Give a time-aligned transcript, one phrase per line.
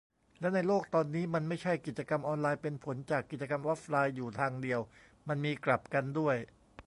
[0.39, 4.79] แล้วในโลกตอนนี้ มันไม่ใช่ กิจกรรมออนไลน์เป็นผลจากกิจกรรมออฟไลน์อยู่ทางเดียว
[5.27, 6.35] มันมีกลับกันด้วย